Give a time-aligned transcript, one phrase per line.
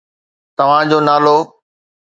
[0.57, 1.37] توهان جو نالو؟